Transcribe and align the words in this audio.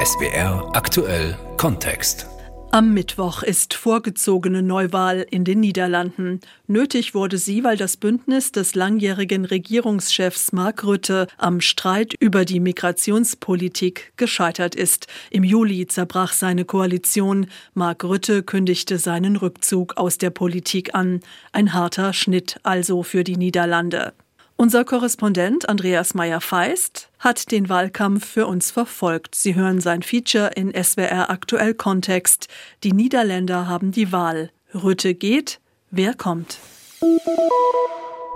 SBR 0.00 0.70
aktuell 0.74 1.36
Kontext. 1.56 2.26
Am 2.70 2.92
Mittwoch 2.92 3.42
ist 3.42 3.74
vorgezogene 3.74 4.62
Neuwahl 4.62 5.24
in 5.30 5.44
den 5.44 5.60
Niederlanden. 5.60 6.40
Nötig 6.66 7.14
wurde 7.14 7.38
sie, 7.38 7.62
weil 7.62 7.76
das 7.76 7.96
Bündnis 7.96 8.52
des 8.52 8.74
langjährigen 8.74 9.44
Regierungschefs 9.44 10.52
Mark 10.52 10.82
Rutte 10.84 11.28
am 11.38 11.60
Streit 11.60 12.14
über 12.18 12.44
die 12.44 12.58
Migrationspolitik 12.58 14.12
gescheitert 14.16 14.74
ist. 14.74 15.06
Im 15.30 15.44
Juli 15.44 15.86
zerbrach 15.86 16.32
seine 16.32 16.64
Koalition. 16.64 17.46
Mark 17.74 18.02
Rutte 18.02 18.42
kündigte 18.42 18.98
seinen 18.98 19.36
Rückzug 19.36 19.96
aus 19.96 20.18
der 20.18 20.30
Politik 20.30 20.94
an. 20.94 21.20
Ein 21.52 21.74
harter 21.74 22.12
Schnitt 22.12 22.58
also 22.64 23.02
für 23.02 23.24
die 23.24 23.36
Niederlande. 23.36 24.14
Unser 24.56 24.84
Korrespondent 24.84 25.68
Andreas 25.68 26.14
Meyer-Feist 26.14 27.10
hat 27.18 27.50
den 27.50 27.68
Wahlkampf 27.68 28.24
für 28.24 28.46
uns 28.46 28.70
verfolgt. 28.70 29.34
Sie 29.34 29.56
hören 29.56 29.80
sein 29.80 30.02
Feature 30.02 30.52
in 30.54 30.72
SWR 30.72 31.28
Aktuell 31.28 31.74
Kontext. 31.74 32.46
Die 32.84 32.92
Niederländer 32.92 33.66
haben 33.66 33.90
die 33.90 34.12
Wahl. 34.12 34.50
Rütte 34.72 35.14
geht, 35.14 35.60
wer 35.90 36.14
kommt? 36.14 36.58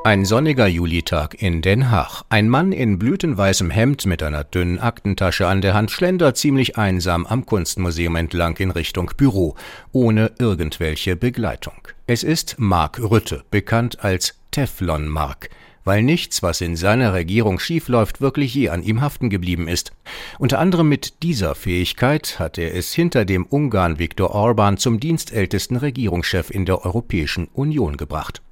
Ein 0.02 0.24
sonniger 0.24 0.66
Julitag 0.66 1.40
in 1.40 1.62
Den 1.62 1.90
Haag. 1.90 2.24
Ein 2.30 2.48
Mann 2.48 2.72
in 2.72 2.98
blütenweißem 2.98 3.70
Hemd 3.70 4.04
mit 4.06 4.22
einer 4.22 4.42
dünnen 4.42 4.80
Aktentasche 4.80 5.46
an 5.46 5.60
der 5.60 5.74
Hand 5.74 5.92
schlendert 5.92 6.36
ziemlich 6.36 6.76
einsam 6.76 7.26
am 7.26 7.46
Kunstmuseum 7.46 8.16
entlang 8.16 8.56
in 8.56 8.72
Richtung 8.72 9.12
Büro, 9.16 9.54
ohne 9.92 10.32
irgendwelche 10.38 11.14
Begleitung. 11.14 11.76
Es 12.08 12.24
ist 12.24 12.56
Mark 12.58 12.98
Rütte, 12.98 13.44
bekannt 13.50 14.02
als 14.02 14.34
Teflon 14.50 15.08
Mark 15.08 15.50
weil 15.88 16.02
nichts, 16.02 16.42
was 16.42 16.60
in 16.60 16.76
seiner 16.76 17.14
Regierung 17.14 17.58
schiefläuft, 17.58 18.20
wirklich 18.20 18.54
je 18.54 18.68
an 18.68 18.82
ihm 18.82 19.00
haften 19.00 19.30
geblieben 19.30 19.68
ist. 19.68 19.92
Unter 20.38 20.58
anderem 20.58 20.86
mit 20.86 21.22
dieser 21.22 21.54
Fähigkeit 21.54 22.38
hat 22.38 22.58
er 22.58 22.74
es 22.74 22.92
hinter 22.92 23.24
dem 23.24 23.46
Ungarn 23.46 23.98
Viktor 23.98 24.32
Orban 24.32 24.76
zum 24.76 25.00
dienstältesten 25.00 25.78
Regierungschef 25.78 26.50
in 26.50 26.66
der 26.66 26.84
Europäischen 26.84 27.48
Union 27.54 27.96
gebracht. 27.96 28.42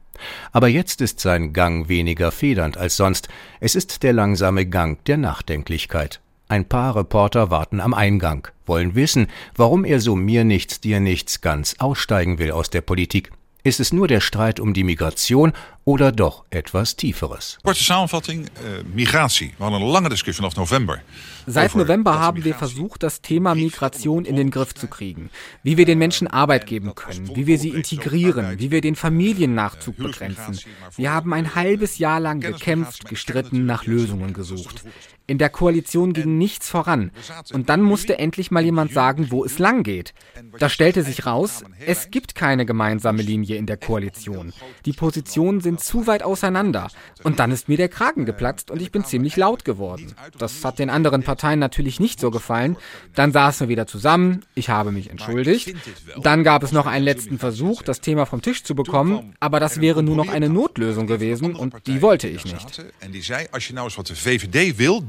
Aber 0.50 0.68
jetzt 0.68 1.02
ist 1.02 1.20
sein 1.20 1.52
Gang 1.52 1.90
weniger 1.90 2.32
federnd 2.32 2.78
als 2.78 2.96
sonst. 2.96 3.28
Es 3.60 3.74
ist 3.74 4.02
der 4.02 4.14
langsame 4.14 4.64
Gang 4.64 5.04
der 5.04 5.18
Nachdenklichkeit. 5.18 6.22
Ein 6.48 6.64
paar 6.64 6.96
Reporter 6.96 7.50
warten 7.50 7.82
am 7.82 7.92
Eingang, 7.92 8.48
wollen 8.64 8.94
wissen, 8.94 9.26
warum 9.54 9.84
er 9.84 10.00
so 10.00 10.16
mir 10.16 10.44
nichts, 10.44 10.80
dir 10.80 11.00
nichts 11.00 11.42
ganz 11.42 11.76
aussteigen 11.80 12.38
will 12.38 12.52
aus 12.52 12.70
der 12.70 12.80
Politik. 12.80 13.30
Ist 13.66 13.80
es 13.80 13.92
nur 13.92 14.06
der 14.06 14.20
Streit 14.20 14.60
um 14.60 14.74
die 14.74 14.84
Migration 14.84 15.52
oder 15.84 16.12
doch 16.12 16.44
etwas 16.50 16.94
Tieferes? 16.94 17.58
Kurze 17.64 17.82
Samenvatting, 17.82 18.44
äh, 18.44 18.84
Migratie. 18.94 19.54
Wir 19.58 19.66
hadden 19.66 19.82
een 19.82 19.88
lange 19.88 20.08
discussie 20.08 20.40
vanaf 20.40 20.54
November. 20.54 21.00
Seit 21.48 21.74
November 21.74 22.20
haben 22.20 22.44
wir 22.44 22.54
versucht, 22.54 23.02
das 23.02 23.22
Thema 23.22 23.56
Migration 23.56 24.24
in 24.24 24.36
den 24.36 24.52
Griff 24.52 24.72
zu 24.72 24.86
kriegen. 24.86 25.30
Wie 25.64 25.76
wir 25.76 25.84
den 25.84 25.98
Menschen 25.98 26.28
Arbeit 26.28 26.66
geben 26.66 26.94
können, 26.94 27.34
wie 27.34 27.48
wir 27.48 27.58
sie 27.58 27.70
integrieren, 27.70 28.60
wie 28.60 28.70
wir 28.70 28.80
den 28.80 28.94
Familiennachzug 28.94 29.96
begrenzen. 29.96 30.60
Wir 30.96 31.12
haben 31.12 31.32
ein 31.32 31.56
halbes 31.56 31.98
Jahr 31.98 32.20
lang 32.20 32.38
gekämpft, 32.38 33.08
gestritten, 33.08 33.66
nach 33.66 33.84
Lösungen 33.84 34.32
gesucht. 34.32 34.84
In 35.28 35.38
der 35.38 35.50
Koalition 35.50 36.12
ging 36.12 36.38
nichts 36.38 36.68
voran. 36.68 37.10
Und 37.52 37.68
dann 37.68 37.82
musste 37.82 38.18
endlich 38.18 38.50
mal 38.50 38.64
jemand 38.64 38.92
sagen, 38.92 39.30
wo 39.30 39.44
es 39.44 39.58
lang 39.58 39.82
geht. 39.82 40.14
Da 40.58 40.68
stellte 40.68 41.02
sich 41.02 41.26
raus, 41.26 41.64
es 41.84 42.10
gibt 42.10 42.34
keine 42.34 42.64
gemeinsame 42.64 43.22
Linie 43.22 43.56
in 43.56 43.66
der 43.66 43.76
Koalition. 43.76 44.52
Die 44.84 44.92
Positionen 44.92 45.60
sind 45.60 45.80
zu 45.80 46.06
weit 46.06 46.22
auseinander. 46.22 46.88
Und 47.24 47.40
dann 47.40 47.50
ist 47.50 47.68
mir 47.68 47.76
der 47.76 47.88
Kragen 47.88 48.24
geplatzt 48.24 48.70
und 48.70 48.80
ich 48.80 48.92
bin 48.92 49.04
ziemlich 49.04 49.36
laut 49.36 49.64
geworden. 49.64 50.14
Das 50.38 50.64
hat 50.64 50.78
den 50.78 50.90
anderen 50.90 51.22
Parteien 51.22 51.58
natürlich 51.58 51.98
nicht 51.98 52.20
so 52.20 52.30
gefallen. 52.30 52.76
Dann 53.14 53.32
saßen 53.32 53.66
wir 53.66 53.72
wieder 53.72 53.86
zusammen, 53.86 54.44
ich 54.54 54.68
habe 54.68 54.92
mich 54.92 55.10
entschuldigt. 55.10 55.74
Dann 56.22 56.44
gab 56.44 56.62
es 56.62 56.70
noch 56.72 56.86
einen 56.86 57.04
letzten 57.04 57.38
Versuch, 57.38 57.82
das 57.82 58.00
Thema 58.00 58.26
vom 58.26 58.42
Tisch 58.42 58.62
zu 58.62 58.74
bekommen, 58.74 59.34
aber 59.40 59.58
das 59.58 59.80
wäre 59.80 60.02
nur 60.02 60.16
noch 60.16 60.28
eine 60.28 60.48
Notlösung 60.48 61.06
gewesen 61.06 61.54
und 61.56 61.74
die 61.86 62.00
wollte 62.00 62.28
ich 62.28 62.44
nicht. 62.44 62.84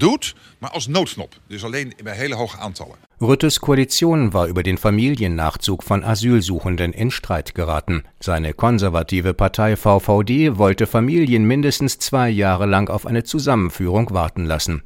En 0.07 0.19
die 0.19 0.29
zei, 0.29 0.71
als 0.71 0.83
je 0.83 0.91
nou 0.91 1.05
eens 1.05 1.15
wat 1.15 1.31
de 1.31 1.31
VVD 1.31 1.31
wil, 1.31 1.31
doet, 1.31 1.35
maar 1.37 1.37
als 1.37 1.37
noodknop. 1.37 1.39
Dus 1.47 1.63
alleen 1.63 1.93
bij 2.03 2.15
hele 2.15 2.35
hoge 2.35 2.57
aantallen. 2.57 3.06
Rüttes 3.19 3.61
Koalition 3.61 4.31
war 4.33 4.45
über 4.45 4.61
den 4.61 4.77
Familiennachzug 4.77 5.81
von 5.81 6.03
Asylsuchenden 6.03 6.93
in 6.93 7.09
Streit 7.09 7.55
geraten. 7.55 8.03
Seine 8.19 8.53
konservative 8.53 9.33
Partei 9.33 9.75
VVD 9.75 10.59
wollte 10.59 10.85
Familien 10.85 11.45
mindestens 11.45 11.97
zwei 11.97 12.29
Jahre 12.29 12.67
lang 12.67 12.91
auf 12.91 13.07
eine 13.07 13.23
Zusammenführung 13.23 14.11
warten 14.11 14.45
lassen. 14.45 14.83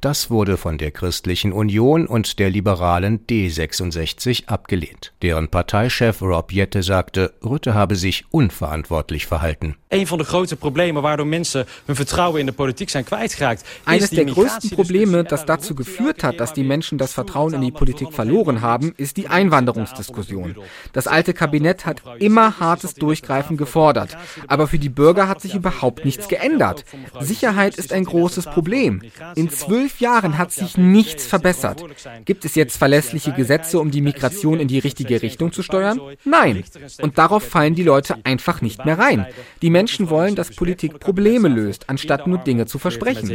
Das 0.00 0.30
wurde 0.30 0.56
von 0.56 0.78
der 0.78 0.90
Christlichen 0.90 1.52
Union 1.52 2.06
und 2.06 2.38
der 2.38 2.50
liberalen 2.50 3.26
D66 3.26 4.46
abgelehnt. 4.46 5.12
Deren 5.22 5.48
Parteichef 5.48 6.20
Rob 6.20 6.52
Jette 6.52 6.82
sagte, 6.82 7.32
Rutte 7.44 7.74
habe 7.74 7.96
sich 7.96 8.24
unverantwortlich 8.30 9.26
verhalten. 9.26 9.76
Een 9.88 10.06
van 10.06 10.18
de 10.18 10.24
grote 10.24 10.56
problemen 10.56 11.02
waardoor 11.02 11.26
mensen 11.26 11.66
hun 11.86 11.96
vertrouwen 11.96 12.40
in 12.40 12.46
de 12.46 12.52
politiek 12.52 12.90
zijn 12.90 13.04
kwijtgeraakt. 13.04 13.64
Eines 13.84 14.10
der 14.10 14.24
größten 14.24 14.70
Probleme, 14.70 15.22
das 15.24 15.44
dazu 15.44 15.74
geführt 15.74 16.22
hat, 16.22 16.40
dass 16.40 16.52
die 16.52 16.64
Menschen 16.64 16.98
das 16.98 17.12
Vertrauen 17.12 17.54
in 17.54 17.60
die 17.60 17.71
Politik 17.72 18.12
verloren 18.12 18.60
haben, 18.60 18.94
ist 18.96 19.16
die 19.16 19.28
Einwanderungsdiskussion. 19.28 20.56
Das 20.92 21.06
alte 21.06 21.34
Kabinett 21.34 21.86
hat 21.86 22.02
immer 22.18 22.60
hartes 22.60 22.94
Durchgreifen 22.94 23.56
gefordert, 23.56 24.16
aber 24.46 24.66
für 24.66 24.78
die 24.78 24.88
Bürger 24.88 25.28
hat 25.28 25.40
sich 25.40 25.54
überhaupt 25.54 26.04
nichts 26.04 26.28
geändert. 26.28 26.84
Sicherheit 27.20 27.76
ist 27.76 27.92
ein 27.92 28.04
großes 28.04 28.46
Problem. 28.46 29.02
In 29.34 29.50
zwölf 29.50 30.00
Jahren 30.00 30.38
hat 30.38 30.52
sich 30.52 30.76
nichts 30.76 31.26
verbessert. 31.26 31.84
Gibt 32.24 32.44
es 32.44 32.54
jetzt 32.54 32.76
verlässliche 32.76 33.32
Gesetze, 33.32 33.78
um 33.78 33.90
die 33.90 34.02
Migration 34.02 34.60
in 34.60 34.68
die 34.68 34.78
richtige 34.78 35.22
Richtung 35.22 35.52
zu 35.52 35.62
steuern? 35.62 36.00
Nein. 36.24 36.64
Und 37.00 37.18
darauf 37.18 37.42
fallen 37.42 37.74
die 37.74 37.82
Leute 37.82 38.16
einfach 38.24 38.60
nicht 38.60 38.84
mehr 38.84 38.98
rein. 38.98 39.26
Die 39.62 39.70
Menschen 39.70 40.10
wollen, 40.10 40.34
dass 40.34 40.54
Politik 40.54 41.00
Probleme 41.00 41.48
löst, 41.48 41.88
anstatt 41.88 42.26
nur 42.26 42.38
Dinge 42.38 42.66
zu 42.66 42.78
versprechen. 42.78 43.30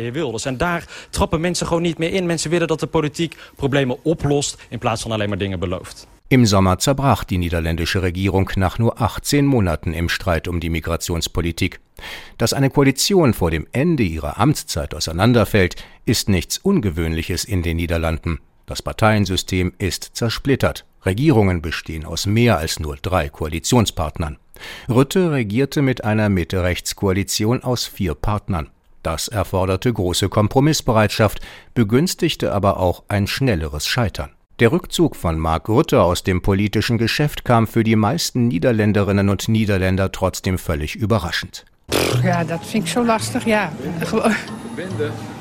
En 0.45 0.57
daar 0.57 0.83
trappen 1.09 1.41
mensen 1.41 1.67
gewoon 1.67 1.81
niet 1.83 1.97
meer 1.97 2.13
in. 2.13 2.25
Mensen 2.25 2.51
willen 2.51 2.67
dat 2.67 2.79
de 2.79 2.87
politiek 2.87 3.35
problemen 3.55 3.97
oplost 4.03 4.26
in 4.69 4.79
plaats 4.79 5.01
van 5.01 5.11
alleen 5.11 5.29
maar 5.29 5.37
dingen 5.37 5.59
belooft. 5.59 6.07
Im 6.29 6.45
Sommer 6.45 6.77
zerbrach 6.77 7.23
die 7.23 7.37
niederländische 7.37 8.01
Regierung 8.01 8.51
nach 8.57 8.79
nur 8.79 9.01
18 9.01 9.45
Monaten 9.45 9.93
im 9.93 10.09
Streit 10.09 10.49
um 10.49 10.59
die 10.59 10.69
Migrationspolitik. 10.69 11.79
Dass 12.37 12.51
eine 12.51 12.69
Koalition 12.69 13.33
vor 13.33 13.49
dem 13.49 13.65
Ende 13.71 14.03
ihrer 14.03 14.37
Amtszeit 14.37 14.93
auseinanderfällt, 14.93 15.75
ist 16.03 16.27
nichts 16.27 16.57
Ungewöhnliches 16.57 17.45
in 17.45 17.63
den 17.63 17.77
Niederlanden. 17.77 18.39
Das 18.65 18.81
Parteiensystem 18.81 19.71
ist 19.77 20.17
zersplittert. 20.17 20.85
Regierungen 21.05 21.61
bestehen 21.61 22.03
aus 22.03 22.25
mehr 22.25 22.57
als 22.57 22.81
nur 22.81 22.97
drei 22.97 23.29
Koalitionspartnern. 23.29 24.37
Rütte 24.89 25.31
regierte 25.31 25.81
mit 25.81 26.03
einer 26.03 26.27
Mitte-Rechts-Koalition 26.27 27.63
aus 27.63 27.85
vier 27.85 28.15
Partnern. 28.15 28.69
Das 29.07 29.29
erforderte 29.29 29.93
große 29.93 30.27
Kompromissbereitschaft, 30.27 31.39
begünstigte 31.73 32.51
aber 32.51 32.75
auch 32.75 33.03
ein 33.07 33.25
schnelleres 33.25 33.87
Scheitern. 33.87 34.31
Der 34.59 34.73
Rückzug 34.73 35.15
von 35.15 35.39
Mark 35.39 35.69
Rutte 35.69 36.01
aus 36.01 36.23
dem 36.23 36.41
politischen 36.41 36.97
Geschäft 36.97 37.45
kam 37.45 37.67
für 37.67 37.85
die 37.85 37.95
meisten 37.95 38.49
Niederländerinnen 38.49 39.29
und 39.29 39.47
Niederländer 39.47 40.11
trotzdem 40.11 40.57
völlig 40.57 40.97
überraschend. 40.97 41.63
Ja, 42.23 42.43
dat 42.43 42.65
vind 42.65 42.83
ik 42.83 42.89
zo 42.89 43.05
lastig, 43.05 43.45
ja. 43.45 43.71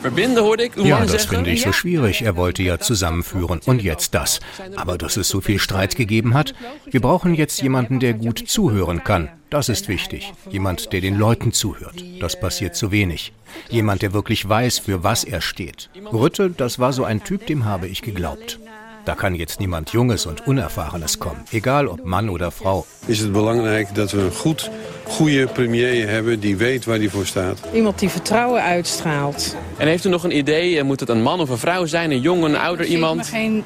Verbinden 0.00 0.42
hoorde 0.42 0.62
ik 0.62 0.72
Ja, 0.74 1.04
das 1.04 1.26
finde 1.26 1.50
ich 1.50 1.60
so 1.62 1.72
schwierig. 1.72 2.22
Er 2.22 2.36
wollte 2.36 2.62
ja 2.62 2.78
zusammenführen 2.78 3.60
und 3.66 3.82
jetzt 3.82 4.14
das. 4.14 4.40
Aber 4.76 4.96
dass 4.96 5.16
es 5.16 5.28
so 5.28 5.40
viel 5.40 5.58
Streit 5.58 5.96
gegeben 5.96 6.32
hat, 6.34 6.54
wir 6.90 7.00
brauchen 7.00 7.34
jetzt 7.34 7.60
jemanden, 7.62 7.98
der 7.98 8.14
gut 8.14 8.42
zuhören 8.46 9.02
kann. 9.04 9.28
Das 9.50 9.68
ist 9.68 9.88
wichtig. 9.88 10.32
Jemand, 10.50 10.92
der 10.92 11.00
den 11.00 11.18
Leuten 11.18 11.52
zuhört. 11.52 12.02
Das 12.20 12.38
passiert 12.40 12.76
zu 12.76 12.90
wenig. 12.90 13.32
Jemand, 13.68 14.02
der 14.02 14.12
wirklich 14.12 14.48
weiß, 14.48 14.78
für 14.78 15.02
was 15.02 15.24
er 15.24 15.40
steht. 15.40 15.90
Rütte, 16.12 16.50
das 16.50 16.78
war 16.78 16.92
so 16.92 17.04
ein 17.04 17.22
Typ, 17.22 17.46
dem 17.46 17.64
habe 17.64 17.88
ich 17.88 18.02
geglaubt. 18.02 18.58
Da 19.06 19.15
kann 19.15 19.37
jetzt 19.37 19.61
niemand 19.61 19.93
Junges 19.93 20.26
und 20.26 20.49
Unerfahrenes 20.49 21.20
kommen, 21.20 21.44
egal 21.53 21.87
ob 21.87 22.05
Mann 22.05 22.29
oder 22.29 22.50
Frau. 22.50 22.85
is 23.06 23.19
het 23.19 23.32
belangrijk 23.32 23.94
dat 23.94 24.11
we 24.11 24.20
een 24.20 24.32
goed, 24.32 24.70
goede 25.05 25.47
premier 25.47 26.08
hebben 26.08 26.41
die 26.41 26.56
weet 26.56 26.85
waar 26.85 26.99
hij 26.99 27.08
voor 27.08 27.26
staat. 27.26 27.61
Iemand 27.73 27.99
die 27.99 28.08
vertrouwen 28.08 28.62
uitstraalt. 28.62 29.56
En 29.76 29.87
heeft 29.87 30.05
u 30.05 30.08
nog 30.08 30.25
een 30.25 30.37
idee? 30.37 30.82
Moet 30.82 31.00
het 31.00 31.08
een 31.08 31.23
man 31.23 31.41
of 31.41 31.49
een 31.49 31.58
vrouw 31.58 31.87
zijn? 31.87 32.11
Een 32.11 32.20
jong, 32.20 32.44
een 32.44 32.56
ouder 32.56 32.87
iemand? 32.87 33.26
geen 33.26 33.64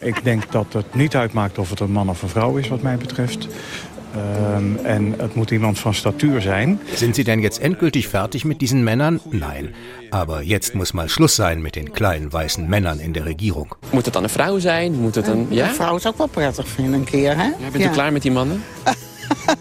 Ik 0.00 0.24
denk 0.24 0.52
dat 0.52 0.66
het 0.72 0.94
niet 0.94 1.16
uitmaakt 1.16 1.58
of 1.58 1.70
het 1.70 1.80
een 1.80 1.92
man 1.92 2.08
of 2.08 2.22
een 2.22 2.28
vrouw 2.28 2.56
is 2.56 2.68
wat 2.68 2.82
mij 2.82 2.96
betreft. 2.96 3.48
Ehm, 4.14 4.76
en 4.84 5.14
het 5.18 5.34
moet 5.34 5.50
iemand 5.50 5.78
van 5.78 5.94
statuur 5.94 6.40
zijn. 6.40 6.80
Sind 6.94 7.14
Sie 7.14 7.24
denn 7.24 7.40
jetzt 7.40 7.60
endgültig 7.60 8.08
fertig 8.08 8.44
mit 8.44 8.60
diesen 8.60 8.84
Männern? 8.84 9.20
Nein. 9.30 9.74
Aber 10.10 10.42
jetzt 10.42 10.74
muss 10.74 10.92
mal 10.92 11.08
Schluss 11.08 11.34
sein 11.34 11.62
mit 11.62 11.74
den 11.74 11.92
kleinen 11.92 12.32
weißen 12.32 12.68
Männern 12.68 13.00
in 13.00 13.12
der 13.12 13.24
Regierung. 13.24 13.74
Moet 13.90 14.04
het 14.04 14.14
dan 14.14 14.22
een 14.22 14.28
vrouw 14.28 14.58
zijn? 14.58 14.92
Moet 14.92 15.14
het 15.14 15.26
een... 15.26 15.46
Ja? 15.50 15.68
Een 15.68 15.74
vrouw 15.74 15.98
zou 15.98 16.12
ik 16.12 16.18
wel 16.18 16.28
prettig 16.28 16.68
vinden 16.68 16.92
een 16.92 17.04
keer, 17.04 17.36
hè? 17.36 17.44
Ja, 17.44 17.70
Bent 17.72 17.84
u 17.84 17.88
klaar 17.88 18.12
met 18.12 18.22
die 18.22 18.32
mannen? 18.32 18.62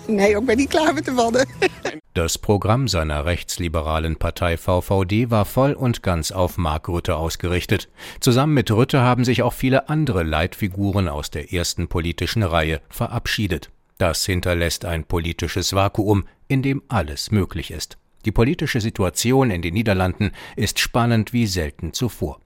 Nee, 0.08 0.36
ik 0.36 0.46
ben 0.46 0.58
niet 0.58 0.70
klaar 0.70 0.94
met 0.94 1.06
de 1.06 1.12
mannen. 1.12 1.48
Das 2.14 2.38
Programm 2.38 2.90
seiner 2.90 3.24
rechtsliberalen 3.24 4.18
Partei 4.18 4.58
VVD 4.58 5.30
war 5.30 5.46
voll 5.46 5.74
und 5.74 6.04
ganz 6.04 6.34
auf 6.34 6.58
Mark 6.58 6.90
Rütte 6.90 7.16
ausgerichtet. 7.16 7.88
Zusammen 8.20 8.54
mit 8.54 8.70
Rütte 8.70 9.00
haben 9.00 9.24
sich 9.24 9.44
auch 9.44 9.54
viele 9.54 9.88
andere 9.88 10.24
Leitfiguren 10.24 11.08
aus 11.08 11.30
der 11.30 11.54
ersten 11.54 11.88
politischen 11.88 12.44
Reihe 12.44 12.82
verabschiedet. 12.90 13.70
Das 14.02 14.26
hinterlässt 14.26 14.84
ein 14.84 15.04
politisches 15.04 15.74
Vakuum, 15.74 16.24
in 16.48 16.64
dem 16.64 16.82
alles 16.88 17.30
möglich 17.30 17.70
ist. 17.70 18.00
Die 18.26 18.32
politische 18.32 18.82
Situation 18.82 19.52
in 19.52 19.62
den 19.62 19.76
Niederlanden 19.76 20.32
ist 20.56 20.80
spannend 20.80 21.34
wie 21.34 21.46
selten 21.46 21.94
zuvor. 21.94 22.40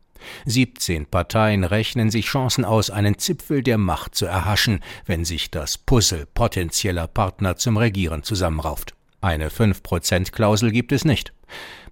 17 0.48 1.06
Parteien 1.06 1.63
rechnen 1.63 2.12
sich 2.12 2.25
Chancen 2.25 2.66
aus, 2.66 2.90
einen 2.90 3.18
Zipfel 3.19 3.63
der 3.63 3.78
Macht 3.78 4.16
zu 4.16 4.25
erhaschen, 4.25 4.81
wenn 5.06 5.24
sich 5.24 5.50
das 5.50 5.78
Puzzle 5.78 6.25
potenzieller 6.25 7.07
Partner 7.07 7.56
zum 7.56 7.78
Regieren 7.78 8.24
zusammenrauft. 8.24 8.94
Eine 9.22 9.48
5%-Klausel 9.48 10.72
gibt 10.72 10.92
es 10.92 11.06
nicht. 11.06 11.31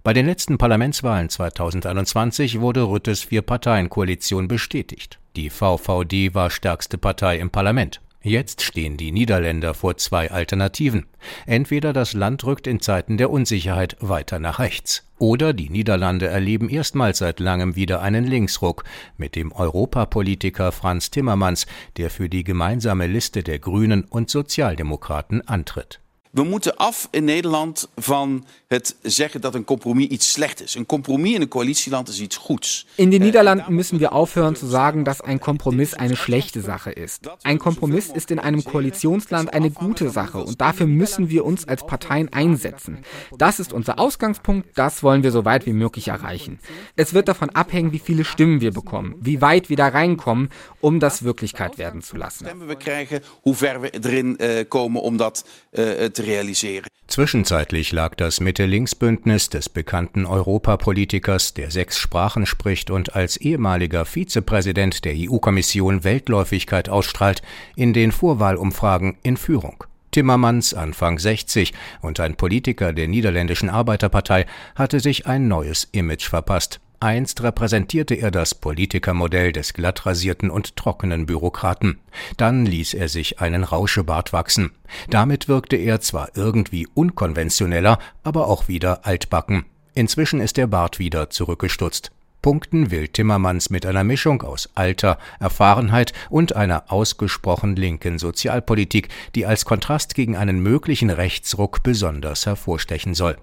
Bei 0.02 0.12
den 0.12 0.26
letzten 0.26 0.58
Parlamentswahlen 0.58 1.30
2021 1.30 2.60
wurde 2.60 2.82
Rüttes 2.82 3.22
Vier-Parteien-Koalition 3.22 4.46
bestätigt. 4.46 5.20
Die 5.36 5.48
VVD 5.48 6.34
war 6.34 6.50
stärkste 6.50 6.98
Partei 6.98 7.38
im 7.38 7.48
Parlament. 7.48 8.02
Jetzt 8.26 8.62
stehen 8.62 8.96
die 8.96 9.12
Niederländer 9.12 9.74
vor 9.74 9.98
zwei 9.98 10.30
Alternativen. 10.30 11.04
Entweder 11.44 11.92
das 11.92 12.14
Land 12.14 12.42
rückt 12.44 12.66
in 12.66 12.80
Zeiten 12.80 13.18
der 13.18 13.28
Unsicherheit 13.28 13.98
weiter 14.00 14.38
nach 14.38 14.60
rechts, 14.60 15.06
oder 15.18 15.52
die 15.52 15.68
Niederlande 15.68 16.28
erleben 16.28 16.70
erstmals 16.70 17.18
seit 17.18 17.38
langem 17.38 17.76
wieder 17.76 18.00
einen 18.00 18.24
Linksruck 18.24 18.84
mit 19.18 19.36
dem 19.36 19.52
Europapolitiker 19.52 20.72
Franz 20.72 21.10
Timmermans, 21.10 21.66
der 21.98 22.08
für 22.08 22.30
die 22.30 22.44
gemeinsame 22.44 23.08
Liste 23.08 23.42
der 23.42 23.58
Grünen 23.58 24.04
und 24.04 24.30
Sozialdemokraten 24.30 25.46
antritt. 25.46 26.00
We 26.34 26.42
moeten 26.42 26.76
af 26.76 27.08
in 27.10 27.24
Nederland 27.24 27.88
van 27.96 28.44
het 28.68 28.96
zeggen 29.02 29.40
dat 29.40 29.54
een 29.54 29.64
compromis 29.64 30.06
iets 30.06 30.32
slecht 30.32 30.62
is. 30.62 30.74
Een 30.74 30.86
compromis 30.86 31.34
in 31.34 31.40
een 31.40 31.48
coalitieland 31.48 32.08
is 32.08 32.20
iets 32.20 32.36
goeds. 32.36 32.86
In 32.94 33.10
den 33.10 33.22
Niederlanden 33.22 33.74
müssen 33.74 34.00
wir 34.00 34.12
aufhören 34.12 34.56
zu 34.56 34.66
sagen, 34.66 35.04
dass 35.04 35.20
ein 35.20 35.38
Kompromiss 35.38 35.94
eine 35.94 36.16
schlechte 36.16 36.60
Sache 36.60 36.90
ist. 36.90 37.30
Ein 37.42 37.58
Kompromiss 37.58 38.08
ist 38.08 38.30
in 38.30 38.40
einem 38.40 38.64
Koalitionsland 38.64 39.52
eine 39.52 39.70
gute 39.70 40.10
Sache 40.10 40.38
und 40.38 40.60
dafür 40.60 40.86
müssen 40.86 41.28
wir 41.28 41.44
uns 41.44 41.68
als 41.68 41.86
Parteien 41.86 42.32
einsetzen. 42.32 42.98
Das 43.38 43.60
ist 43.60 43.72
unser 43.72 43.98
Ausgangspunkt, 43.98 44.66
das 44.74 45.02
wollen 45.02 45.22
wir 45.22 45.30
so 45.30 45.44
weit 45.44 45.66
wie 45.66 45.72
möglich 45.72 46.08
erreichen. 46.08 46.58
Es 46.96 47.14
wird 47.14 47.28
davon 47.28 47.50
abhängen, 47.50 47.92
wie 47.92 48.00
viele 48.00 48.24
Stimmen 48.24 48.60
wir 48.60 48.72
bekommen, 48.72 49.14
wie 49.20 49.40
weit 49.40 49.68
wir 49.68 49.76
da 49.76 49.86
reinkommen, 49.86 50.48
um 50.80 50.98
das 50.98 51.22
Wirklichkeit 51.22 51.78
werden 51.78 52.02
zu 52.02 52.16
lassen. 52.16 52.46
Stemmen 52.46 52.68
wir 52.68 52.76
krijgen, 52.76 53.20
hoe 53.44 53.54
ver 53.54 53.82
we 53.82 53.92
erin 53.92 54.36
uh, 54.42 54.64
komen 54.68 55.00
om 55.00 55.16
dat 55.16 55.44
uh, 55.78 55.84
te 55.84 56.23
realisieren. 56.24 56.86
Zwischenzeitlich 57.06 57.92
lag 57.92 58.14
das 58.14 58.40
Mitte-Links-Bündnis 58.40 59.50
des 59.50 59.68
bekannten 59.68 60.26
Europapolitikers, 60.26 61.54
der 61.54 61.70
sechs 61.70 61.98
Sprachen 61.98 62.46
spricht 62.46 62.90
und 62.90 63.14
als 63.14 63.36
ehemaliger 63.36 64.04
Vizepräsident 64.04 65.04
der 65.04 65.14
EU-Kommission 65.16 66.02
Weltläufigkeit 66.02 66.88
ausstrahlt, 66.88 67.42
in 67.76 67.92
den 67.92 68.10
Vorwahlumfragen 68.10 69.16
in 69.22 69.36
Führung. 69.36 69.84
Timmermans, 70.14 70.74
Anfang 70.74 71.18
60 71.18 71.74
und 72.00 72.20
ein 72.20 72.36
Politiker 72.36 72.92
der 72.92 73.08
niederländischen 73.08 73.68
Arbeiterpartei, 73.68 74.46
hatte 74.76 75.00
sich 75.00 75.26
ein 75.26 75.48
neues 75.48 75.88
Image 75.92 76.28
verpasst. 76.28 76.80
Einst 77.04 77.42
repräsentierte 77.42 78.14
er 78.14 78.30
das 78.30 78.54
Politikermodell 78.54 79.52
des 79.52 79.74
glattrasierten 79.74 80.48
und 80.48 80.74
trockenen 80.76 81.26
Bürokraten. 81.26 82.00
Dann 82.38 82.64
ließ 82.64 82.94
er 82.94 83.10
sich 83.10 83.40
einen 83.40 83.62
Rauschebart 83.62 84.32
wachsen. 84.32 84.70
Damit 85.10 85.46
wirkte 85.46 85.76
er 85.76 86.00
zwar 86.00 86.30
irgendwie 86.34 86.88
unkonventioneller, 86.94 87.98
aber 88.22 88.48
auch 88.48 88.68
wieder 88.68 89.04
altbacken. 89.04 89.66
Inzwischen 89.92 90.40
ist 90.40 90.56
der 90.56 90.66
Bart 90.66 90.98
wieder 90.98 91.28
zurückgestutzt. 91.28 92.10
Punkten 92.40 92.90
will 92.90 93.08
Timmermans 93.08 93.68
mit 93.68 93.84
einer 93.84 94.02
Mischung 94.02 94.40
aus 94.40 94.70
Alter, 94.74 95.18
Erfahrenheit 95.40 96.14
und 96.30 96.56
einer 96.56 96.90
ausgesprochen 96.90 97.76
linken 97.76 98.18
Sozialpolitik, 98.18 99.10
die 99.34 99.44
als 99.44 99.66
Kontrast 99.66 100.14
gegen 100.14 100.38
einen 100.38 100.60
möglichen 100.60 101.10
Rechtsruck 101.10 101.82
besonders 101.82 102.46
hervorstechen 102.46 103.12
soll. 103.12 103.36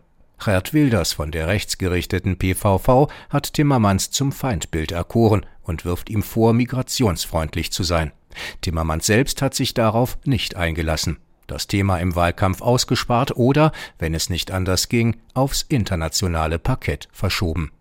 Gerd 0.44 0.74
Wilders 0.74 1.14
von 1.14 1.30
der 1.30 1.48
rechtsgerichteten 1.48 2.38
PVV 2.38 3.10
hat 3.30 3.54
Timmermans 3.54 4.10
zum 4.10 4.32
Feindbild 4.32 4.92
erkoren 4.92 5.46
und 5.62 5.86
wirft 5.86 6.10
ihm 6.10 6.24
vor, 6.24 6.54
migrationsfreundlich 6.54 7.72
zu 7.72 7.84
sein. 7.84 8.12
Timmermans 8.62 9.06
selbst 9.06 9.44
hat 9.44 9.54
sich 9.54 9.76
darauf 9.76 10.18
nicht 10.26 10.56
eingelassen, 10.56 11.18
das 11.46 11.68
Thema 11.68 11.98
im 11.98 12.16
Wahlkampf 12.16 12.62
ausgespart 12.62 13.36
oder, 13.36 13.72
wenn 14.00 14.16
es 14.16 14.32
nicht 14.32 14.50
anders 14.50 14.90
ging, 14.90 15.18
aufs 15.36 15.62
internationale 15.62 16.58
Parkett 16.58 17.08
verschoben. 17.12 17.72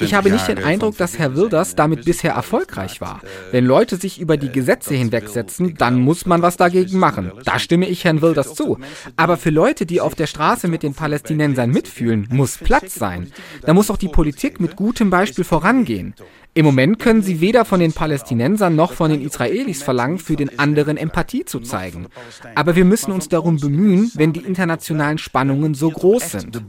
Ich 0.00 0.14
habe 0.14 0.30
nicht 0.30 0.48
den 0.48 0.58
Eindruck, 0.62 0.98
dass 0.98 1.18
Herr 1.18 1.34
Wilders 1.34 1.74
damit 1.74 2.04
bisher 2.04 2.32
erfolgreich 2.32 3.00
war. 3.00 3.22
Wenn 3.52 3.64
Leute 3.64 3.96
sich 3.96 4.20
über 4.20 4.36
die 4.36 4.50
Gesetze 4.50 4.94
hinwegsetzen, 4.94 5.74
dann 5.76 6.00
muss 6.00 6.26
man 6.26 6.42
was 6.42 6.58
dagegen 6.58 6.98
machen. 6.98 7.32
Da 7.44 7.58
stimme 7.58 7.88
ich 7.88 8.04
Herrn 8.04 8.20
Wilders 8.20 8.54
zu. 8.54 8.78
Aber 9.16 9.38
für 9.38 9.50
Leute, 9.50 9.86
die 9.86 10.00
auf 10.00 10.14
der 10.14 10.26
Straße 10.26 10.68
mit 10.68 10.82
den 10.82 10.94
Palästinensern 10.94 11.70
mitfühlen, 11.70 12.28
muss 12.30 12.58
Platz 12.58 12.94
sein. 12.94 13.32
Da 13.62 13.72
muss 13.72 13.90
auch 13.90 13.96
die 13.96 14.08
Politik 14.08 14.60
mit 14.60 14.76
gutem 14.76 15.08
Beispiel 15.08 15.44
vorangehen. 15.44 16.14
Im 16.56 16.64
Moment 16.64 16.98
können 16.98 17.20
sie 17.20 17.42
weder 17.42 17.66
von 17.66 17.80
den 17.80 17.92
Palästinensern 17.92 18.74
noch 18.74 18.94
von 18.94 19.10
den 19.10 19.20
Israelis 19.20 19.82
verlangen, 19.82 20.18
für 20.18 20.36
den 20.36 20.58
anderen 20.58 20.96
Empathie 20.96 21.44
zu 21.44 21.60
zeigen. 21.60 22.06
Aber 22.54 22.74
wir 22.76 22.86
müssen 22.86 23.12
uns 23.12 23.28
darum 23.28 23.58
bemühen, 23.58 24.10
wenn 24.14 24.32
die 24.32 24.40
internationalen 24.40 25.18
Spannungen 25.18 25.74
so 25.74 25.90
groß 25.90 26.30
sind. 26.30 26.62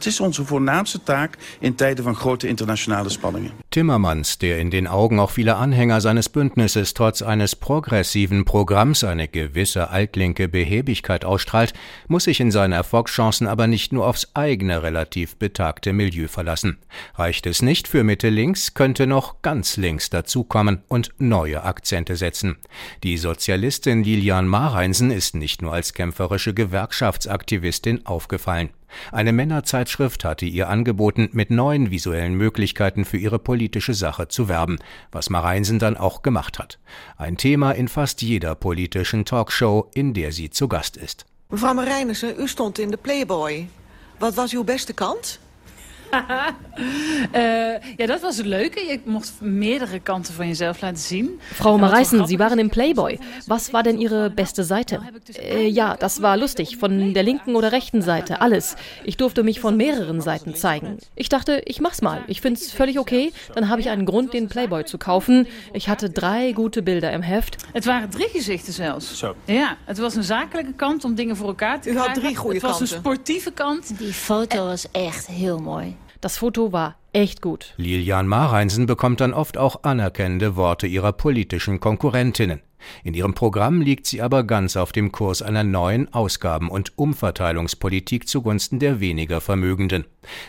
Dat 0.00 0.08
is 0.08 0.20
onze 0.20 0.44
voornaamste 0.44 1.02
taak 1.02 1.36
in 1.58 1.74
tijden 1.74 2.04
van 2.04 2.14
grote 2.14 2.48
internationale 2.48 3.08
spanningen. 3.08 3.50
Timmermans, 3.68 4.38
der 4.38 4.58
in 4.58 4.70
den 4.70 4.86
Augen 4.86 5.18
auch 5.18 5.30
vieler 5.30 5.56
Anhänger 5.56 6.00
seines 6.00 6.28
Bündnisses 6.28 6.94
trotz 6.94 7.22
eines 7.22 7.54
progressiven 7.54 8.44
Programms 8.44 9.04
eine 9.04 9.28
gewisse 9.28 9.90
altlinke 9.90 10.48
Behäbigkeit 10.48 11.24
ausstrahlt, 11.24 11.74
muss 12.08 12.24
sich 12.24 12.40
in 12.40 12.50
seinen 12.50 12.72
Erfolgschancen 12.72 13.46
aber 13.46 13.66
nicht 13.66 13.92
nur 13.92 14.06
aufs 14.06 14.28
eigene 14.34 14.82
relativ 14.82 15.36
betagte 15.36 15.92
Milieu 15.92 16.28
verlassen. 16.28 16.78
Reicht 17.14 17.46
es 17.46 17.60
nicht 17.60 17.86
für 17.86 18.02
Mitte 18.02 18.30
links, 18.30 18.72
könnte 18.72 19.06
noch 19.06 19.42
ganz 19.42 19.76
links 19.76 20.08
dazukommen 20.08 20.82
und 20.88 21.10
neue 21.18 21.62
Akzente 21.64 22.16
setzen. 22.16 22.56
Die 23.02 23.18
Sozialistin 23.18 24.02
Lilian 24.02 24.48
Mareinsen 24.48 25.10
ist 25.10 25.34
nicht 25.34 25.60
nur 25.60 25.74
als 25.74 25.92
kämpferische 25.92 26.54
Gewerkschaftsaktivistin 26.54 28.06
aufgefallen. 28.06 28.70
Eine 29.12 29.32
Männerzeitschrift 29.32 30.24
hatte 30.24 30.46
ihr 30.46 30.68
angeboten, 30.68 31.28
mit 31.32 31.50
neuen 31.50 31.90
visuellen 31.90 32.34
Möglichkeiten 32.34 33.04
für 33.04 33.16
ihre 33.16 33.38
politische 33.38 33.94
Sache 33.94 34.28
zu 34.28 34.48
werben, 34.48 34.78
was 35.12 35.30
Mareinsen 35.30 35.78
dann 35.78 35.96
auch 35.96 36.22
gemacht 36.22 36.58
hat. 36.58 36.78
Ein 37.16 37.36
Thema 37.36 37.72
in 37.72 37.88
fast 37.88 38.22
jeder 38.22 38.54
politischen 38.54 39.24
Talkshow, 39.24 39.90
in 39.94 40.14
der 40.14 40.32
sie 40.32 40.50
zu 40.50 40.68
Gast 40.68 40.96
ist. 40.96 41.26
Mevrouw 41.50 41.74
Marijnissen, 41.74 42.38
u 42.38 42.46
stond 42.46 42.78
in 42.78 42.90
de 42.90 42.98
Playboy. 42.98 43.68
Was 44.20 44.54
uw 44.54 44.64
beste 44.64 44.94
kant? 44.94 45.40
Äh, 47.32 47.74
ja, 47.98 48.06
das 48.06 48.22
war 48.22 48.32
so 48.32 48.42
leuke. 48.42 48.80
Je 48.80 49.00
mocht 49.04 49.40
mehrere 49.40 50.00
Kanten 50.00 50.32
von 50.32 50.46
jezelf 50.46 50.80
laten 50.80 50.96
zien. 50.96 51.38
Frau 51.54 51.78
Mareißen, 51.78 52.26
Sie 52.26 52.38
waren 52.38 52.58
im 52.58 52.70
Playboy. 52.70 53.18
Was 53.46 53.72
war 53.72 53.82
denn 53.82 53.98
Ihre 53.98 54.30
beste 54.30 54.64
Seite? 54.64 55.00
Äh, 55.38 55.66
ja, 55.68 55.96
das 55.96 56.22
war 56.22 56.36
lustig. 56.36 56.76
Von 56.76 57.14
der 57.14 57.22
linken 57.22 57.56
oder 57.56 57.72
rechten 57.72 58.02
Seite, 58.02 58.40
alles. 58.40 58.76
Ich 59.04 59.16
durfte 59.16 59.42
mich 59.42 59.60
von 59.60 59.76
mehreren 59.76 60.20
Seiten 60.20 60.54
zeigen. 60.54 60.98
Ich 61.14 61.28
dachte, 61.28 61.62
ich 61.64 61.80
mach's 61.80 62.02
mal. 62.02 62.22
Ich 62.26 62.40
find's 62.40 62.70
völlig 62.72 62.98
okay. 62.98 63.32
Dann 63.54 63.68
habe 63.68 63.80
ich 63.80 63.88
einen 63.90 64.06
Grund, 64.06 64.32
den 64.32 64.48
Playboy 64.48 64.84
zu 64.84 64.98
kaufen. 64.98 65.46
Ich 65.72 65.88
hatte 65.88 66.10
drei 66.10 66.52
gute 66.52 66.82
Bilder 66.82 67.12
im 67.12 67.22
Heft. 67.22 67.56
Het 67.72 67.84
waren 67.84 68.10
drie 68.10 68.28
gezichten 68.28 68.72
zelfs. 68.72 69.18
Zo. 69.18 69.34
Ja, 69.46 69.76
het 69.84 69.98
was 69.98 70.14
een 70.14 70.22
zakelijke 70.24 70.72
kant 70.72 71.04
om 71.04 71.14
dingen 71.14 71.36
voor 71.36 71.48
elkaar 71.48 71.80
te 71.80 71.88
U 71.88 71.92
krijgen. 71.92 72.12
had 72.12 72.22
drie 72.22 72.36
goede 72.36 72.54
Het 72.54 72.62
was 72.62 72.78
kanten. 72.78 72.94
een 72.96 73.00
sportieve 73.02 73.50
kant. 73.52 73.98
Die 73.98 74.12
foto 74.12 74.64
was 74.64 74.86
echt 74.92 75.26
heel 75.26 75.58
mooi. 75.58 75.96
Das 76.20 76.36
Foto 76.36 76.72
war 76.72 76.96
echt 77.12 77.40
gut. 77.40 77.72
Lilian 77.76 78.26
Mareinsen 78.26 78.86
bekommt 78.86 79.20
dann 79.20 79.32
oft 79.32 79.56
auch 79.56 79.84
anerkennende 79.84 80.54
Worte 80.54 80.86
ihrer 80.86 81.12
politischen 81.12 81.80
Konkurrentinnen. 81.80 82.60
In 83.04 83.14
ihrem 83.14 83.34
Programm 83.34 83.80
liegt 83.80 84.06
sie 84.06 84.22
aber 84.22 84.44
ganz 84.44 84.76
auf 84.76 84.92
dem 84.92 85.12
Kurs 85.12 85.42
einer 85.42 85.64
neuen 85.64 86.12
Ausgaben- 86.12 86.70
und 86.70 86.96
Umverteilungspolitik 86.98 88.28
zugunsten 88.28 88.78
der 88.78 89.00
weniger 89.00 89.40
Vermögenden. 89.40 90.04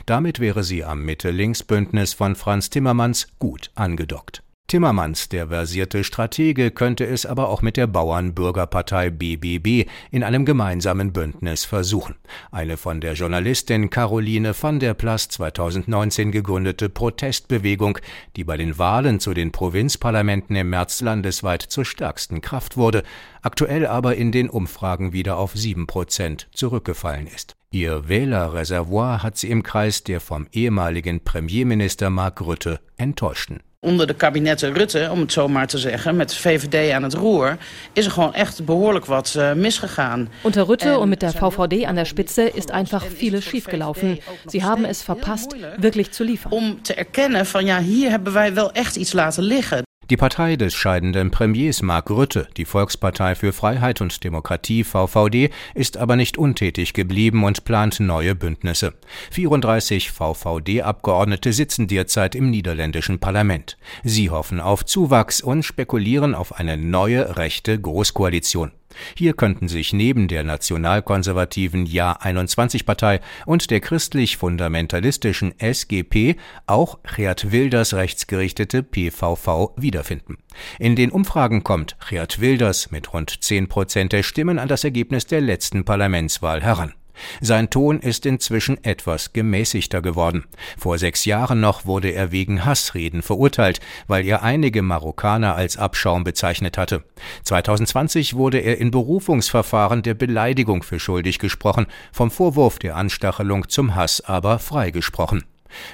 Damit 0.05 0.39
wäre 0.39 0.63
sie 0.63 0.83
am 0.83 1.03
Mitte-Links-Bündnis 1.03 2.13
von 2.13 2.35
Franz 2.35 2.69
Timmermans 2.69 3.27
gut 3.39 3.71
angedockt. 3.75 4.43
Timmermans, 4.71 5.27
der 5.27 5.49
versierte 5.49 6.05
Stratege, 6.05 6.71
könnte 6.71 7.05
es 7.05 7.25
aber 7.25 7.49
auch 7.49 7.61
mit 7.61 7.75
der 7.75 7.87
Bauern-Bürgerpartei 7.87 9.09
BBB 9.09 9.89
in 10.11 10.23
einem 10.23 10.45
gemeinsamen 10.45 11.11
Bündnis 11.11 11.65
versuchen. 11.65 12.15
Eine 12.51 12.77
von 12.77 13.01
der 13.01 13.15
Journalistin 13.15 13.89
Caroline 13.89 14.53
van 14.57 14.79
der 14.79 14.93
Plas 14.93 15.27
2019 15.27 16.31
gegründete 16.31 16.87
Protestbewegung, 16.87 17.97
die 18.37 18.45
bei 18.45 18.55
den 18.55 18.77
Wahlen 18.77 19.19
zu 19.19 19.33
den 19.33 19.51
Provinzparlamenten 19.51 20.55
im 20.55 20.69
März 20.69 21.01
landesweit 21.01 21.63
zur 21.63 21.83
stärksten 21.83 22.39
Kraft 22.39 22.77
wurde, 22.77 23.03
aktuell 23.41 23.85
aber 23.85 24.15
in 24.15 24.31
den 24.31 24.49
Umfragen 24.49 25.11
wieder 25.11 25.35
auf 25.35 25.51
sieben 25.53 25.85
Prozent 25.85 26.47
zurückgefallen 26.53 27.27
ist. 27.27 27.57
Ihr 27.71 28.07
Wählerreservoir 28.07 29.21
hat 29.21 29.35
sie 29.35 29.49
im 29.49 29.63
Kreis 29.63 30.05
der 30.05 30.21
vom 30.21 30.47
ehemaligen 30.53 31.25
Premierminister 31.25 32.09
Mark 32.09 32.39
Rutte 32.39 32.79
enttäuschten. 32.95 33.59
Onder 33.85 34.07
de 34.07 34.13
kabinetten 34.13 34.73
Rutte, 34.73 35.09
om 35.11 35.19
het 35.19 35.31
zo 35.31 35.47
maar 35.47 35.67
te 35.67 35.77
zeggen, 35.77 36.15
met 36.15 36.35
VVD 36.35 36.91
aan 36.91 37.03
het 37.03 37.13
roer, 37.13 37.57
is 37.93 38.05
er 38.05 38.11
gewoon 38.11 38.33
echt 38.33 38.65
behoorlijk 38.65 39.05
wat 39.05 39.33
uh, 39.37 39.53
misgegaan. 39.53 40.29
Unter 40.45 40.65
Rutte 40.65 40.99
und 40.99 41.09
mit 41.09 41.19
der 41.19 41.31
VVD 41.31 41.85
an 41.85 41.95
der 41.95 42.05
Spitze 42.05 42.41
ist 42.53 42.71
einfach 42.71 43.05
vieles 43.15 43.45
schiefgelaufen. 43.45 44.19
Sie 44.45 44.63
haben 44.63 44.85
es 44.85 45.01
verpasst, 45.03 45.55
wirklich 45.77 46.11
zu 46.11 46.23
liefern. 46.23 46.51
Om 46.53 46.81
te 46.81 46.93
erkennen 46.93 47.45
van 47.45 47.65
ja, 47.65 47.79
hier 47.79 48.09
hebben 48.09 48.33
wij 48.33 48.53
wel 48.53 48.71
echt 48.71 48.95
iets 48.95 49.13
laten 49.13 49.43
liggen. 49.43 49.83
Die 50.11 50.17
Partei 50.17 50.57
des 50.57 50.73
scheidenden 50.73 51.31
Premiers 51.31 51.81
Mark 51.81 52.09
Rutte, 52.09 52.49
die 52.57 52.65
Volkspartei 52.65 53.33
für 53.33 53.53
Freiheit 53.53 54.01
und 54.01 54.25
Demokratie 54.25 54.83
VVD, 54.83 55.51
ist 55.73 55.95
aber 55.95 56.17
nicht 56.17 56.37
untätig 56.37 56.91
geblieben 56.91 57.45
und 57.45 57.63
plant 57.63 58.01
neue 58.01 58.35
Bündnisse. 58.35 58.93
34 59.31 60.11
VVD-Abgeordnete 60.11 61.53
sitzen 61.53 61.87
derzeit 61.87 62.35
im 62.35 62.49
niederländischen 62.49 63.19
Parlament. 63.19 63.77
Sie 64.03 64.29
hoffen 64.29 64.59
auf 64.59 64.83
Zuwachs 64.83 65.39
und 65.39 65.63
spekulieren 65.63 66.35
auf 66.35 66.59
eine 66.59 66.75
neue 66.75 67.37
rechte 67.37 67.79
Großkoalition. 67.79 68.73
Hier 69.15 69.33
könnten 69.33 69.67
sich 69.67 69.93
neben 69.93 70.27
der 70.27 70.43
nationalkonservativen 70.43 71.85
Ja-21-Partei 71.85 73.19
und 73.45 73.71
der 73.71 73.79
christlich-fundamentalistischen 73.79 75.59
SGP 75.59 76.35
auch 76.67 76.99
Geert 77.15 77.51
Wilders 77.51 77.93
rechtsgerichtete 77.93 78.83
PVV 78.83 79.73
wiederfinden. 79.77 80.37
In 80.79 80.95
den 80.95 81.11
Umfragen 81.11 81.63
kommt 81.63 81.97
Geert 82.09 82.39
Wilders 82.41 82.91
mit 82.91 83.13
rund 83.13 83.43
10 83.43 83.67
Prozent 83.67 84.13
der 84.13 84.23
Stimmen 84.23 84.59
an 84.59 84.67
das 84.67 84.83
Ergebnis 84.83 85.25
der 85.25 85.41
letzten 85.41 85.85
Parlamentswahl 85.85 86.61
heran. 86.61 86.93
Sein 87.39 87.69
Ton 87.69 87.99
ist 87.99 88.25
inzwischen 88.25 88.83
etwas 88.83 89.33
gemäßigter 89.33 90.01
geworden. 90.01 90.45
Vor 90.77 90.97
sechs 90.97 91.25
Jahren 91.25 91.59
noch 91.59 91.85
wurde 91.85 92.09
er 92.09 92.31
wegen 92.31 92.65
Hassreden 92.65 93.21
verurteilt, 93.21 93.79
weil 94.07 94.25
er 94.27 94.43
einige 94.43 94.81
Marokkaner 94.81 95.55
als 95.55 95.77
Abschaum 95.77 96.23
bezeichnet 96.23 96.77
hatte. 96.77 97.03
2020 97.43 98.35
wurde 98.35 98.59
er 98.59 98.77
in 98.77 98.91
Berufungsverfahren 98.91 100.03
der 100.03 100.13
Beleidigung 100.13 100.83
für 100.83 100.99
schuldig 100.99 101.39
gesprochen, 101.39 101.87
vom 102.11 102.31
Vorwurf 102.31 102.79
der 102.79 102.95
Anstachelung 102.95 103.69
zum 103.69 103.95
Hass 103.95 104.21
aber 104.21 104.59
freigesprochen. 104.59 105.43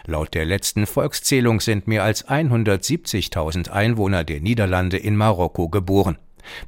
Laut 0.05 0.33
der 0.33 0.45
letzten 0.45 0.87
Volkszählung 0.87 1.59
sind 1.61 1.87
mehr 1.87 2.03
als 2.03 2.27
170.000 2.27 3.69
Einwohner 3.69 4.23
der 4.23 4.41
Niederlande 4.41 4.97
in 4.97 5.15
Marokko 5.15 5.69
geboren. 5.69 6.17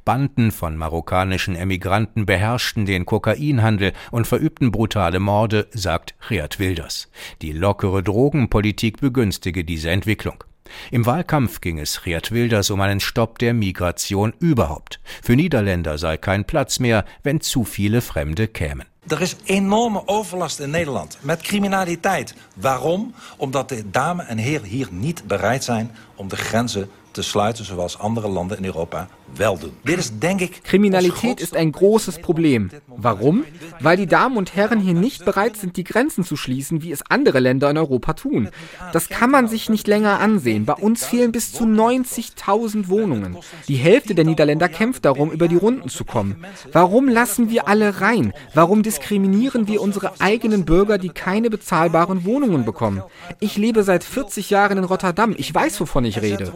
Banden 0.04 0.50
von 0.50 0.76
marokkanischen 0.76 1.56
Emigranten 1.56 2.26
beherrschten 2.26 2.86
den 2.86 3.06
Kokainhandel 3.06 3.92
und 4.10 4.26
verübten 4.26 4.70
brutale 4.72 5.20
Morde, 5.20 5.68
sagt 5.72 6.14
Geert 6.28 6.58
Wilders. 6.58 7.10
Die 7.42 7.52
lockere 7.52 8.02
Drogenpolitik 8.02 9.00
begünstige 9.00 9.64
diese 9.64 9.90
Entwicklung. 9.90 10.44
Im 10.90 11.06
Wahlkampf 11.06 11.60
ging 11.60 11.78
es 11.78 12.02
Geert 12.02 12.32
Wilders 12.32 12.70
um 12.70 12.80
einen 12.80 13.00
Stopp 13.00 13.38
der 13.38 13.54
Migration 13.54 14.32
überhaupt. 14.38 15.00
Für 15.22 15.36
Niederländer 15.36 15.98
sei 15.98 16.16
kein 16.16 16.44
Platz 16.44 16.78
mehr, 16.78 17.04
wenn 17.22 17.40
zu 17.40 17.64
viele 17.64 18.00
Fremde 18.00 18.48
kämen. 18.48 18.86
Er 19.10 19.20
is 19.20 19.36
enorme 19.44 20.02
overlast 20.06 20.60
in 20.60 20.70
Nederland 20.70 21.18
met 21.20 21.42
criminaliteit. 21.42 22.34
Waarom? 22.54 23.14
Omdat 23.36 23.68
de 23.68 23.90
dames 23.90 24.26
en 24.26 24.38
heren 24.38 24.66
hier 24.68 24.88
niet 24.90 25.26
bereid 25.26 25.64
zijn 25.64 25.90
om 26.14 26.28
de 26.28 26.36
grenzen 26.36 26.90
te 27.10 27.22
sluiten, 27.22 27.64
zoals 27.64 27.98
andere 27.98 28.28
landen 28.28 28.58
in 28.58 28.64
Europa 28.64 29.08
wel 29.36 29.58
doen. 29.58 29.72
Dit 29.82 29.98
is, 29.98 30.18
denk 30.18 30.40
ik, 30.40 30.60
Kriminalität 30.62 31.40
ist 31.40 31.56
ein 31.56 31.72
großes 31.72 32.18
Problem. 32.18 32.70
Warum? 32.86 33.44
Weil 33.80 33.96
die 33.96 34.06
Damen 34.06 34.36
und 34.36 34.54
Herren 34.56 34.80
hier 34.80 34.94
nicht 34.94 35.24
bereit 35.24 35.56
sind, 35.56 35.76
die 35.76 35.84
Grenzen 35.84 36.24
zu 36.24 36.36
schließen, 36.36 36.82
wie 36.82 36.92
es 36.92 37.02
andere 37.08 37.40
Länder 37.40 37.70
in 37.70 37.78
Europa 37.78 38.12
tun. 38.12 38.48
Das 38.92 39.08
kann 39.08 39.30
man 39.30 39.48
sich 39.48 39.68
nicht 39.68 39.86
länger 39.86 40.18
ansehen. 40.20 40.64
Bei 40.64 40.74
uns 40.74 41.04
fehlen 41.04 41.32
bis 41.32 41.52
zu 41.52 41.64
90.000 41.64 42.88
Wohnungen. 42.88 43.36
Die 43.68 43.76
Hälfte 43.76 44.14
der 44.14 44.24
Niederländer 44.24 44.68
kämpft 44.68 45.04
darum, 45.04 45.30
über 45.30 45.48
die 45.48 45.56
Runden 45.56 45.88
zu 45.88 46.04
kommen. 46.04 46.44
Warum 46.72 47.08
lassen 47.08 47.50
wir 47.50 47.68
alle 47.68 48.00
rein? 48.00 48.32
Warum 48.54 48.82
diskriminieren 49.00 49.66
wir 49.66 49.80
unsere 49.80 50.20
eigenen 50.20 50.64
Bürger, 50.64 50.98
die 50.98 51.08
keine 51.08 51.50
bezahlbaren 51.50 52.24
Wohnungen 52.24 52.64
bekommen? 52.64 53.02
Ich 53.40 53.56
lebe 53.56 53.82
seit 53.82 54.04
40 54.04 54.50
Jahren 54.50 54.78
in 54.78 54.84
Rotterdam. 54.84 55.34
Ich 55.36 55.54
weiß, 55.54 55.80
wovon 55.80 56.04
ich 56.04 56.20
rede. 56.20 56.52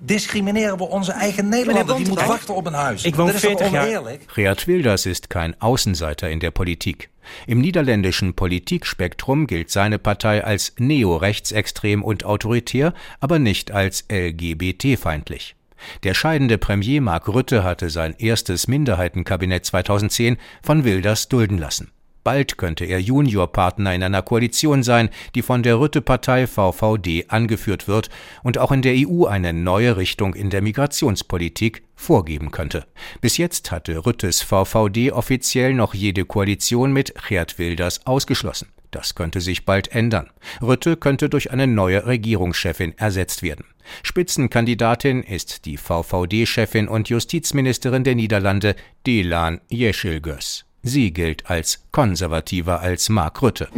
Discrimineren 0.00 0.80
wir 0.80 0.90
unsere 0.90 1.18
eigen 1.18 1.48
Nederlander, 1.48 1.96
die 1.96 2.08
moeten 2.08 2.28
wachten 2.28 2.54
op 2.54 2.66
een 2.66 2.74
huis. 2.74 3.04
Ik 3.04 3.16
woon 3.16 3.30
40 3.30 3.70
jaar. 3.70 4.02
Geert 4.26 4.66
Wilders 4.66 5.06
ist 5.06 5.30
kein 5.30 5.60
Außenseiter 5.60 6.30
in 6.30 6.40
der 6.40 6.50
Politik. 6.50 7.10
Im 7.46 7.60
niederländischen 7.60 8.34
Politikspektrum 8.34 9.46
gilt 9.46 9.70
seine 9.70 9.98
Partei 9.98 10.44
als 10.44 10.74
neorechtsextrem 10.78 12.02
und 12.02 12.24
autoritär, 12.24 12.92
aber 13.20 13.38
nicht 13.38 13.70
als 13.70 14.04
LGBT-feindlich. 14.10 15.56
Der 16.02 16.14
scheidende 16.14 16.58
Premier 16.58 17.00
Mark 17.00 17.28
Rutte 17.28 17.64
hatte 17.64 17.90
sein 17.90 18.14
erstes 18.18 18.68
Minderheitenkabinett 18.68 19.64
2010 19.64 20.36
von 20.62 20.84
Wilders 20.84 21.28
dulden 21.28 21.58
lassen. 21.58 21.90
Bald 22.24 22.56
könnte 22.56 22.86
er 22.86 23.00
Juniorpartner 23.00 23.94
in 23.94 24.02
einer 24.02 24.22
Koalition 24.22 24.82
sein, 24.82 25.10
die 25.34 25.42
von 25.42 25.62
der 25.62 25.78
Rütte-Partei 25.78 26.46
VVD 26.46 27.26
angeführt 27.28 27.86
wird 27.86 28.08
und 28.42 28.56
auch 28.56 28.72
in 28.72 28.80
der 28.80 28.94
EU 28.96 29.26
eine 29.26 29.52
neue 29.52 29.98
Richtung 29.98 30.34
in 30.34 30.48
der 30.48 30.62
Migrationspolitik 30.62 31.82
vorgeben 31.94 32.50
könnte. 32.50 32.86
Bis 33.20 33.36
jetzt 33.36 33.70
hatte 33.70 34.06
Rüttes 34.06 34.40
VVD 34.40 35.12
offiziell 35.12 35.74
noch 35.74 35.92
jede 35.92 36.24
Koalition 36.24 36.94
mit 36.94 37.14
Geert 37.28 37.58
Wilders 37.58 38.06
ausgeschlossen. 38.06 38.68
Das 38.94 39.16
könnte 39.16 39.40
sich 39.40 39.64
bald 39.64 39.88
ändern. 39.88 40.30
Rütte 40.62 40.96
könnte 40.96 41.28
durch 41.28 41.50
eine 41.50 41.66
neue 41.66 42.06
Regierungschefin 42.06 42.96
ersetzt 42.96 43.42
werden. 43.42 43.64
Spitzenkandidatin 44.04 45.24
ist 45.24 45.64
die 45.64 45.78
VVD-Chefin 45.78 46.86
und 46.86 47.08
Justizministerin 47.08 48.04
der 48.04 48.14
Niederlande, 48.14 48.76
Delan 49.04 49.60
Yeşilgöz. 49.68 50.63
Sie 50.86 51.12
gilt 51.12 51.48
als 51.48 51.80
konservativer 51.92 52.80
als 52.80 53.08
Mark 53.08 53.40
Rutte. 53.40 53.68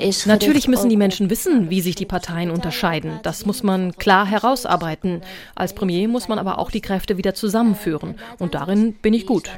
Is. 0.00 0.24
Natürlich 0.24 0.68
müssen 0.68 0.88
die 0.88 0.96
Menschen 0.96 1.28
wissen, 1.28 1.68
wie 1.68 1.82
sich 1.82 1.96
die 1.96 2.06
Parteien 2.06 2.50
unterscheiden. 2.50 3.20
Das 3.22 3.44
muss 3.44 3.62
man 3.62 3.94
klar 3.96 4.24
herausarbeiten. 4.24 5.20
Als 5.54 5.74
Premier 5.74 6.08
muss 6.08 6.28
man 6.28 6.38
aber 6.38 6.58
auch 6.58 6.70
die 6.70 6.80
Kräfte 6.80 7.18
wieder 7.18 7.34
zusammenführen. 7.34 8.14
Und 8.38 8.54
darin 8.54 8.94
bin 8.94 9.12
ich 9.12 9.26
gut. 9.26 9.50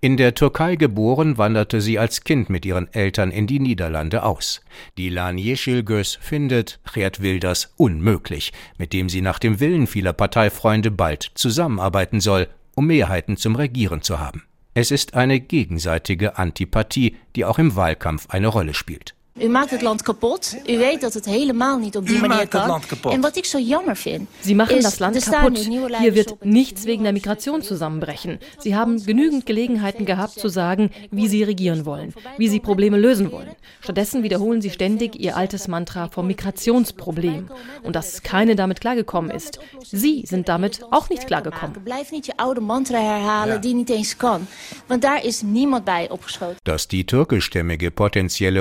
In. 0.00 0.16
Der 0.16 0.34
Türkei 0.34 0.76
geboren, 0.76 1.38
wanderte 1.38 1.80
sie 1.80 1.98
als 1.98 2.24
Kind 2.24 2.48
mit 2.48 2.64
ihren 2.64 2.92
Eltern 2.92 3.30
in 3.30 3.46
die 3.46 3.60
Niederlande 3.60 4.22
aus. 4.22 4.62
Dilan 4.98 5.38
Yeşilgöz 5.38 6.18
findet 6.20 6.80
Geert 6.92 7.20
Wilders 7.20 7.74
unmöglich, 7.76 8.52
mit 8.78 8.92
dem 8.92 9.08
sie 9.08 9.20
nach 9.20 9.38
dem 9.38 9.60
Willen 9.60 9.86
vieler 9.86 10.12
Parteifreunde 10.12 10.90
bald 10.90 11.30
zusammenarbeiten 11.34 12.20
soll, 12.20 12.48
um 12.74 12.86
Mehrheiten 12.86 13.36
zum 13.36 13.56
Regieren 13.56 14.02
zu 14.02 14.20
haben. 14.20 14.44
Es 14.78 14.90
ist 14.90 15.14
eine 15.14 15.40
gegenseitige 15.40 16.36
Antipathie, 16.36 17.16
die 17.34 17.46
auch 17.46 17.58
im 17.58 17.76
Wahlkampf 17.76 18.28
eine 18.28 18.48
Rolle 18.48 18.74
spielt. 18.74 19.15
U 19.38 19.48
maakt 19.48 19.70
het 19.70 19.82
land 19.82 20.02
kapot. 20.02 20.56
U 20.66 20.78
weet 20.78 21.00
dat 21.00 21.14
het 21.14 21.24
helemaal 21.24 21.78
niet 21.78 21.96
op 21.96 22.06
die 22.06 22.16
U 22.16 22.20
manier 22.20 22.36
maakt 22.36 22.52
het 22.52 22.60
kan. 22.60 22.68
land 22.68 22.86
kapot. 22.86 23.12
En 23.12 23.20
wat 23.20 23.36
ik 23.36 23.44
zo 23.44 23.58
jammer 23.58 23.96
vind. 23.96 24.28
Sie 24.40 24.54
machen 24.54 24.76
is, 24.76 24.82
das 24.82 24.98
Land 24.98 25.16
er 25.16 25.30
kaputt. 25.30 25.52
nu 25.52 25.68
nieuwe 25.68 25.96
Hier 25.96 26.14
wird 26.14 26.34
nichts 26.44 26.84
wegen 26.84 27.02
der 27.02 27.12
Migration 27.12 27.62
zusammenbrechen. 27.62 28.38
Sie 28.58 28.74
haben 28.74 29.04
genügend 29.04 29.46
Gelegenheiten 29.46 30.04
gehabt 30.04 30.40
zu 30.40 30.48
sagen, 30.48 30.90
wie 31.10 31.28
sie 31.28 31.42
regieren 31.44 31.84
wollen, 31.84 32.14
wie 32.38 32.48
sie 32.48 32.60
Probleme 32.60 32.98
lösen 32.98 33.30
wollen. 33.30 33.54
Stattdessen 33.80 34.22
wiederholen 34.22 34.60
sie 34.62 34.70
ständig 34.70 35.16
ihr 35.16 35.36
altes 35.36 35.68
Mantra 35.68 36.08
vom 36.08 36.26
Migrationsproblem 36.26 37.48
und 37.82 37.94
dass 37.94 38.22
keine 38.22 38.54
damit 38.54 38.80
klargekommen 38.80 39.30
ist. 39.30 39.58
Sie 39.92 40.24
sind 40.26 40.48
damit 40.48 40.80
auch 40.90 41.08
nicht 41.10 41.26
klargekommen. 41.26 41.84
Blijf 41.84 42.10
niet 42.10 42.26
je 42.26 42.32
oude 42.36 42.60
mantra 42.60 42.98
herhalen 42.98 43.60
die 43.60 43.74
niet 43.74 43.90
eens 43.90 44.16
kan. 44.16 44.46
Want 44.86 45.02
daar 45.02 45.24
is 45.24 45.42
niemand 45.42 45.84
bij 45.84 46.08
opgeschoten. 46.10 46.56
Dass 46.62 46.86
die 46.86 47.04
türkischstämmige 47.04 47.90
potenzielle 47.90 48.60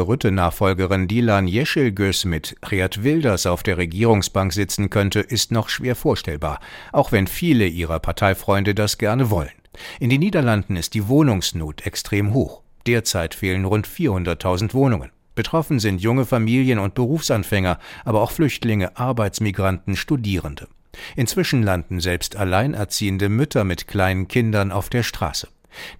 Rütte-Nachfolgerin 0.65 1.07
Dilan 1.07 1.48
Yeşilgöz 1.48 2.25
mit 2.25 2.55
Geert 2.67 3.03
Wilders 3.03 3.45
auf 3.45 3.62
der 3.62 3.77
Regierungsbank 3.77 4.51
sitzen 4.51 4.89
könnte, 4.89 5.19
ist 5.19 5.51
noch 5.51 5.69
schwer 5.69 5.95
vorstellbar, 5.95 6.60
auch 6.91 7.12
wenn 7.12 7.27
viele 7.27 7.67
ihrer 7.67 8.00
Parteifreunde 8.00 8.74
das 8.74 8.98
gerne 8.98 9.29
wollen. 9.29 9.51
In 10.00 10.10
den 10.10 10.22
Niederlanden 10.22 10.75
ist 10.75 10.95
die 10.95 11.07
Wohnungsnot 11.07 11.86
extrem 11.86 12.34
hoch. 12.34 12.62
Derzeit 12.88 13.36
fehlen 13.36 13.65
rund 13.65 13.88
400.000 13.88 14.74
Wohnungen. 14.74 15.12
Betroffen 15.36 15.79
sind 15.79 16.01
junge 16.01 16.25
Familien 16.25 16.79
und 16.79 16.95
Berufsanfänger, 16.95 17.77
aber 18.03 18.22
auch 18.22 18.31
Flüchtlinge, 18.31 18.98
Arbeitsmigranten, 18.98 19.95
Studierende. 19.95 20.67
Inzwischen 21.15 21.62
landen 21.62 22.00
selbst 22.00 22.38
alleinerziehende 22.38 23.29
Mütter 23.29 23.65
mit 23.65 23.88
kleinen 23.88 24.27
Kindern 24.27 24.72
auf 24.72 24.89
der 24.89 25.03
Straße. 25.03 25.48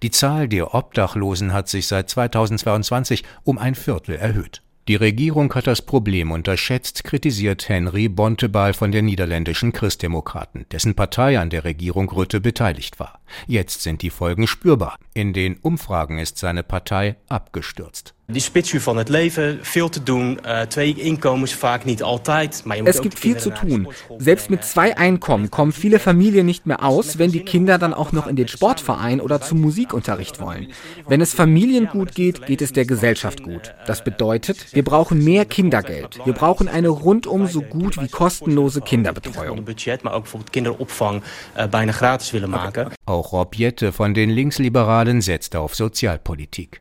Die 0.02 0.10
Zahl 0.10 0.48
der 0.48 0.74
Obdachlosen 0.74 1.52
hat 1.52 1.68
sich 1.68 1.86
seit 1.86 2.10
2022 2.10 3.24
um 3.44 3.58
ein 3.58 3.74
Viertel 3.74 4.16
erhöht. 4.16 4.62
Die 4.88 4.94
Regierung 4.94 5.52
hat 5.52 5.66
das 5.66 5.82
Problem 5.82 6.30
unterschätzt, 6.30 7.02
kritisiert 7.02 7.68
Henry 7.68 8.08
Bontebal 8.08 8.72
von 8.72 8.92
der 8.92 9.02
niederländischen 9.02 9.72
Christdemokraten, 9.72 10.64
dessen 10.70 10.94
Partei 10.94 11.40
an 11.40 11.50
der 11.50 11.64
Regierung 11.64 12.08
Rütte 12.08 12.40
beteiligt 12.40 13.00
war. 13.00 13.18
Jetzt 13.48 13.82
sind 13.82 14.02
die 14.02 14.10
Folgen 14.10 14.46
spürbar. 14.46 14.96
In 15.12 15.32
den 15.32 15.56
Umfragen 15.56 16.18
ist 16.18 16.38
seine 16.38 16.62
Partei 16.62 17.16
abgestürzt. 17.28 18.15
Die 18.28 18.40
spitsuur 18.40 18.80
van 18.80 18.96
het 18.96 19.08
leven, 19.08 19.58
veel 19.62 19.88
te 19.88 20.02
doen, 20.02 20.40
twee 20.68 20.94
inkomens 20.94 21.54
vaak 21.54 21.84
niet 21.84 22.02
altijd. 22.02 22.62
Maar 22.64 22.76
je 22.76 22.82
es 22.82 23.00
gibt 23.00 23.18
viel 23.18 23.40
zu 23.40 23.50
tun. 23.50 23.88
Selbst 24.18 24.50
mit 24.50 24.64
zwei 24.64 24.96
Einkommen 24.96 25.48
kommen 25.48 25.72
viele 25.72 25.98
Familien 26.00 26.44
nicht 26.44 26.66
mehr 26.66 26.82
aus, 26.82 27.18
wenn 27.18 27.30
die 27.30 27.44
Kinder 27.44 27.78
dann 27.78 27.94
auch 27.94 28.10
noch 28.12 28.26
in 28.26 28.34
den 28.34 28.48
Sportverein 28.48 29.20
oder 29.20 29.40
zum 29.40 29.60
Musikunterricht 29.60 30.40
wollen. 30.40 30.72
Wenn 31.06 31.20
es 31.20 31.34
Familien 31.34 31.86
gut 31.86 32.16
geht, 32.16 32.46
geht 32.46 32.62
es 32.62 32.72
der 32.72 32.84
Gesellschaft 32.84 33.44
gut. 33.44 33.74
Das 33.86 34.02
bedeutet, 34.02 34.74
wir 34.74 34.82
brauchen 34.82 35.22
mehr 35.22 35.44
Kindergeld. 35.44 36.18
Wir 36.24 36.32
brauchen 36.32 36.66
eine 36.66 36.88
rundum 36.88 37.46
so 37.46 37.62
gut 37.62 37.96
wie 38.02 38.08
kostenlose 38.08 38.80
Kinderbetreuung. 38.80 39.64
Auch 43.06 43.32
Rob 43.32 43.54
Jette 43.54 43.92
von 43.92 44.14
den 44.14 44.30
Linksliberalen 44.30 45.20
setzt 45.20 45.54
auf 45.54 45.76
Sozialpolitik. 45.76 46.80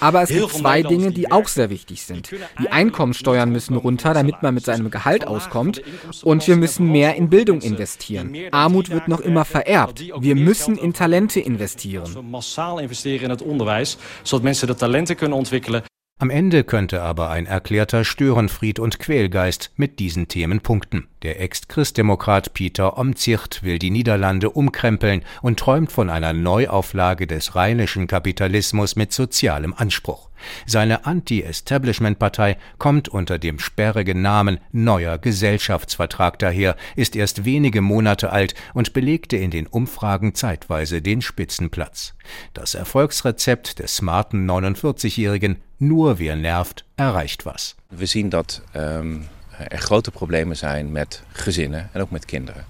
Aber 0.00 0.22
es 0.22 0.28
gibt 0.28 0.50
zwei 0.50 0.82
Dinge, 0.82 1.10
die 1.12 1.32
auch 1.32 1.48
sehr 1.48 1.70
wichtig 1.70 2.02
sind. 2.02 2.30
Die 2.60 2.68
Einkommensteuern 2.68 3.50
müssen 3.50 3.76
runter, 3.76 4.14
damit 4.14 4.42
man 4.42 4.54
mit 4.54 4.64
seinem 4.64 4.90
Gehalt 4.90 5.26
auskommt. 5.26 5.82
Und 6.22 6.46
wir 6.46 6.56
müssen 6.56 6.90
mehr 6.90 7.14
in 7.16 7.28
Bildung 7.28 7.60
investieren. 7.60 8.34
Armut 8.50 8.90
wird 8.90 9.08
noch 9.08 9.20
immer 9.20 9.44
vererbt. 9.44 10.02
Wir 10.20 10.36
müssen 10.36 10.76
in 10.76 10.92
Talente 10.92 11.40
investieren. 11.40 12.30
Massaal 12.30 12.78
investeren 12.80 13.24
in 13.24 13.30
het 13.30 13.42
onderwijs, 13.42 13.98
zodat 14.22 14.44
mensen 14.44 14.66
de 14.66 14.74
talenten 14.74 15.16
kunnen 15.16 15.38
ontwikkelen. 15.38 15.82
Am 16.22 16.30
Ende 16.30 16.62
könnte 16.62 17.02
aber 17.02 17.30
ein 17.30 17.46
erklärter 17.46 18.04
Störenfried 18.04 18.78
und 18.78 19.00
Quälgeist 19.00 19.72
mit 19.74 19.98
diesen 19.98 20.28
Themen 20.28 20.60
punkten. 20.60 21.08
Der 21.24 21.40
Ex-Christdemokrat 21.40 22.54
Peter 22.54 22.96
Omtzigt 22.96 23.64
will 23.64 23.80
die 23.80 23.90
Niederlande 23.90 24.48
umkrempeln 24.48 25.24
und 25.40 25.58
träumt 25.58 25.90
von 25.90 26.10
einer 26.10 26.32
Neuauflage 26.32 27.26
des 27.26 27.56
rheinischen 27.56 28.06
Kapitalismus 28.06 28.94
mit 28.94 29.12
sozialem 29.12 29.74
Anspruch. 29.76 30.28
Seine 30.66 31.06
Anti-Establishment-Partei 31.06 32.56
kommt 32.78 33.08
unter 33.08 33.38
dem 33.38 33.58
sperrigen 33.58 34.22
Namen 34.22 34.58
Neuer 34.72 35.18
Gesellschaftsvertrag 35.18 36.38
daher, 36.38 36.76
ist 36.96 37.16
erst 37.16 37.44
wenige 37.44 37.80
Monate 37.80 38.30
alt 38.30 38.54
und 38.74 38.92
belegte 38.92 39.36
in 39.36 39.50
den 39.50 39.66
Umfragen 39.66 40.34
zeitweise 40.34 41.02
den 41.02 41.22
Spitzenplatz. 41.22 42.14
Das 42.54 42.74
Erfolgsrezept 42.74 43.78
des 43.78 43.96
smarten 43.96 44.48
49-Jährigen 44.50 45.56
Nur 45.78 46.18
wer 46.18 46.36
nervt, 46.36 46.84
erreicht 46.96 47.44
was. 47.44 47.74
We 47.88 48.06
zien 48.06 48.28
dat 48.28 48.62
um, 48.74 49.28
er 49.68 49.78
grote 49.78 50.10
problemen 50.10 50.56
zijn 50.56 50.92
met 50.92 51.22
gezinnen 51.32 51.88
en 51.92 52.00
ook 52.00 52.10
met 52.10 52.24
kinderen. 52.24 52.64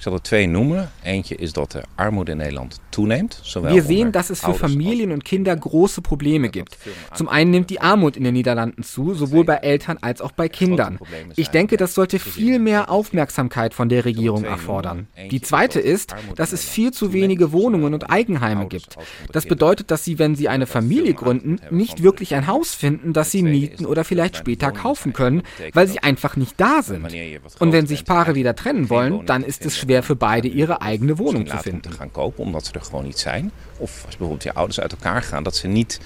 Ich 0.00 0.04
zal 0.04 0.14
er 0.14 0.22
twee 0.22 0.46
noemen. 0.46 0.88
Eentje 1.02 1.36
is 1.36 1.52
dat 1.52 1.72
de 1.72 1.82
armoede 1.96 2.32
in 2.32 2.38
Nederland 2.38 2.80
toeneemt. 2.88 3.42
Wir 3.52 3.82
sehen, 3.82 4.12
dass 4.12 4.30
es 4.30 4.40
für 4.40 4.54
Familien 4.54 5.12
und 5.12 5.26
Kinder 5.26 5.54
große 5.54 6.00
Probleme 6.00 6.48
gibt. 6.48 6.78
Zum 7.14 7.28
einen 7.28 7.50
nimmt 7.50 7.68
die 7.68 7.82
Armut 7.82 8.16
in 8.16 8.24
den 8.24 8.32
Niederlanden 8.32 8.82
zu, 8.82 9.12
sowohl 9.12 9.44
bei 9.44 9.56
Eltern 9.56 9.98
als 10.00 10.22
auch 10.22 10.32
bei 10.32 10.48
Kindern. 10.48 10.98
Ich 11.36 11.48
denke, 11.48 11.76
das 11.76 11.92
sollte 11.94 12.18
viel 12.18 12.58
mehr 12.58 12.90
Aufmerksamkeit 12.90 13.74
von 13.74 13.90
der 13.90 14.06
Regierung 14.06 14.44
erfordern. 14.44 15.06
Die 15.30 15.42
zweite 15.42 15.80
ist, 15.80 16.14
dass 16.34 16.52
es 16.52 16.64
viel 16.64 16.92
zu 16.92 17.12
wenige 17.12 17.52
Wohnungen 17.52 17.92
und 17.92 18.10
Eigenheime 18.10 18.68
gibt. 18.68 18.96
Das 19.32 19.44
bedeutet, 19.44 19.90
dass 19.90 20.02
sie, 20.02 20.18
wenn 20.18 20.34
sie 20.34 20.48
eine 20.48 20.66
Familie 20.66 21.12
gründen, 21.12 21.60
nicht 21.70 22.02
wirklich 22.02 22.34
ein 22.34 22.46
Haus 22.46 22.74
finden, 22.74 23.12
das 23.12 23.32
sie 23.32 23.42
mieten 23.42 23.84
oder 23.84 24.04
vielleicht 24.04 24.38
später 24.38 24.72
kaufen 24.72 25.12
können, 25.12 25.42
weil 25.74 25.88
sie 25.88 25.98
einfach 25.98 26.36
nicht 26.36 26.58
da 26.58 26.80
sind. 26.80 27.06
Und 27.58 27.72
wenn 27.72 27.86
sich 27.86 28.06
Paare 28.06 28.34
wieder 28.34 28.56
trennen 28.56 28.88
wollen, 28.88 29.26
dann 29.26 29.44
ist 29.44 29.66
es 29.66 29.76
schwer 29.76 29.89
für 29.98 30.16
beide 30.16 30.48
ihre 30.48 30.80
eigene 30.80 31.18
Wohnung 31.18 31.46
zu 31.46 31.56
finden. 31.56 31.92
Gaan 31.92 32.12
kopen 32.12 32.44
omdat 32.44 32.66
ze 32.66 32.72
er 32.72 32.82
gewoon 32.82 33.04
niet 33.04 33.18
zijn. 33.18 33.50
Of 33.76 34.02
als 34.06 34.16
bijvoorbeeld 34.16 34.42
je 34.42 34.54
ouders 34.54 34.80
uit 34.80 34.92
elkaar 34.92 35.22
gaan, 35.22 35.42
dat 35.42 35.56
ze 35.56 35.66
niet 35.66 36.00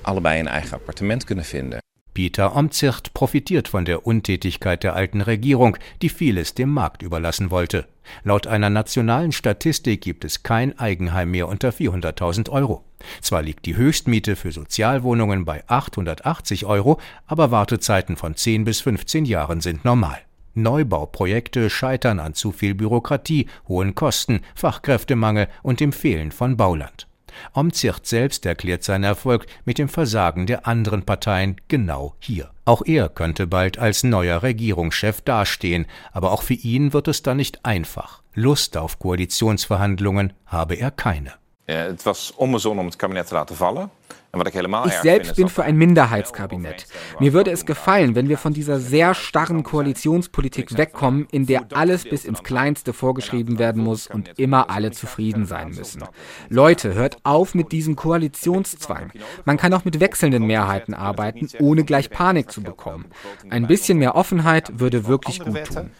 allebei 0.00 0.40
een 0.40 0.48
eigen 0.48 0.76
appartement 0.76 1.24
kunnen 1.24 1.44
vinden. 1.44 1.78
Peter 2.12 2.54
Omtzigt 2.54 3.12
profitiert 3.12 3.68
von 3.68 3.84
der 3.84 4.06
Untätigkeit 4.06 4.82
der 4.82 4.94
alten 4.94 5.20
Regierung, 5.20 5.76
die 6.02 6.10
vieles 6.10 6.54
dem 6.54 6.70
Markt 6.70 7.02
überlassen 7.02 7.50
wollte. 7.50 7.86
Laut 8.24 8.46
einer 8.46 8.70
nationalen 8.70 9.32
Statistik 9.32 10.00
gibt 10.00 10.24
es 10.24 10.42
kein 10.42 10.78
Eigenheim 10.78 11.30
mehr 11.30 11.48
unter 11.48 11.70
400.000 11.70 12.50
Euro. 12.50 12.84
Zwar 13.20 13.42
liegt 13.42 13.64
die 13.64 13.76
Höchstmiete 13.76 14.36
für 14.36 14.52
Sozialwohnungen 14.52 15.44
bei 15.44 15.62
880 15.68 16.66
Euro, 16.66 17.00
aber 17.26 17.50
Wartezeiten 17.50 18.16
von 18.16 18.34
10 18.34 18.64
bis 18.64 18.80
15 18.80 19.24
Jahren 19.24 19.60
sind 19.60 19.84
normal. 19.84 20.18
Neubauprojekte 20.54 21.70
scheitern 21.70 22.18
an 22.18 22.34
zu 22.34 22.52
viel 22.52 22.74
Bürokratie, 22.74 23.46
hohen 23.68 23.94
Kosten, 23.94 24.40
Fachkräftemangel 24.54 25.48
und 25.62 25.80
dem 25.80 25.92
Fehlen 25.92 26.32
von 26.32 26.56
Bauland. 26.56 27.06
Omtzigt 27.52 28.06
selbst 28.06 28.44
erklärt 28.46 28.82
seinen 28.82 29.04
Erfolg 29.04 29.46
mit 29.64 29.78
dem 29.78 29.88
Versagen 29.88 30.46
der 30.46 30.66
anderen 30.66 31.04
Parteien 31.04 31.56
genau 31.68 32.14
hier. 32.18 32.50
Auch 32.64 32.82
er 32.84 33.08
könnte 33.08 33.46
bald 33.46 33.78
als 33.78 34.02
neuer 34.02 34.42
Regierungschef 34.42 35.20
dastehen, 35.20 35.86
aber 36.12 36.32
auch 36.32 36.42
für 36.42 36.54
ihn 36.54 36.92
wird 36.92 37.08
es 37.08 37.22
dann 37.22 37.38
nicht 37.38 37.64
einfach. 37.64 38.22
Lust 38.34 38.76
auf 38.76 38.98
Koalitionsverhandlungen 38.98 40.32
habe 40.46 40.74
er 40.74 40.90
keine. 40.90 41.32
Het 41.66 42.04
was 42.04 42.32
onbezonnen 42.36 42.80
om 42.80 42.86
het 42.86 42.96
kabinet 42.96 43.26
te 43.26 43.34
laten 43.34 43.56
vallen. 43.56 43.90
Ich 44.32 44.92
selbst 45.02 45.34
bin 45.34 45.48
für 45.48 45.64
ein 45.64 45.76
Minderheitskabinett. 45.76 46.86
Mir 47.18 47.32
würde 47.32 47.50
es 47.50 47.66
gefallen, 47.66 48.14
wenn 48.14 48.28
wir 48.28 48.38
von 48.38 48.52
dieser 48.52 48.78
sehr 48.78 49.14
starren 49.14 49.64
Koalitionspolitik 49.64 50.78
wegkommen, 50.78 51.26
in 51.32 51.46
der 51.46 51.66
alles 51.72 52.04
bis 52.04 52.24
ins 52.24 52.44
Kleinste 52.44 52.92
vorgeschrieben 52.92 53.58
werden 53.58 53.82
muss 53.82 54.06
und 54.06 54.38
immer 54.38 54.70
alle 54.70 54.92
zufrieden 54.92 55.46
sein 55.46 55.70
müssen. 55.70 56.04
Leute, 56.48 56.94
hört 56.94 57.18
auf 57.24 57.54
mit 57.54 57.72
diesem 57.72 57.96
Koalitionszwang. 57.96 59.10
Man 59.44 59.56
kann 59.56 59.74
auch 59.74 59.84
mit 59.84 59.98
wechselnden 59.98 60.46
Mehrheiten 60.46 60.94
arbeiten, 60.94 61.48
ohne 61.58 61.84
gleich 61.84 62.10
Panik 62.10 62.52
zu 62.52 62.62
bekommen. 62.62 63.06
Ein 63.48 63.66
bisschen 63.66 63.98
mehr 63.98 64.14
Offenheit 64.14 64.78
würde 64.78 65.06
wirklich 65.06 65.40
gut 65.40 65.64
tun. 65.64 65.90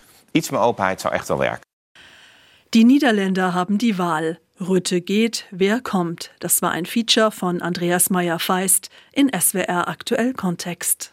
Die 2.74 2.84
Niederländer 2.84 3.54
haben 3.54 3.78
die 3.78 3.98
Wahl. 3.98 4.38
Rütte 4.60 5.00
geht, 5.00 5.46
wer 5.50 5.80
kommt? 5.80 6.32
Das 6.38 6.60
war 6.60 6.70
ein 6.70 6.84
Feature 6.84 7.30
von 7.30 7.62
Andreas 7.62 8.10
Meyer-Feist 8.10 8.90
in 9.10 9.30
SWR 9.32 9.88
Aktuell 9.88 10.34
Kontext. 10.34 11.08